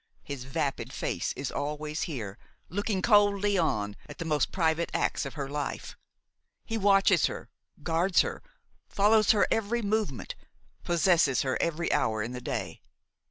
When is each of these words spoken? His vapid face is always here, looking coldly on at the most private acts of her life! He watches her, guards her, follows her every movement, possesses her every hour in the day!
His 0.23 0.45
vapid 0.45 0.91
face 0.91 1.31
is 1.33 1.51
always 1.51 2.01
here, 2.09 2.39
looking 2.69 3.03
coldly 3.03 3.55
on 3.55 3.95
at 4.09 4.17
the 4.17 4.25
most 4.25 4.51
private 4.51 4.89
acts 4.95 5.27
of 5.27 5.35
her 5.35 5.47
life! 5.47 5.95
He 6.65 6.75
watches 6.75 7.27
her, 7.27 7.51
guards 7.83 8.21
her, 8.21 8.41
follows 8.89 9.29
her 9.29 9.47
every 9.51 9.83
movement, 9.83 10.33
possesses 10.83 11.43
her 11.43 11.55
every 11.61 11.91
hour 11.93 12.23
in 12.23 12.31
the 12.31 12.41
day! 12.41 12.81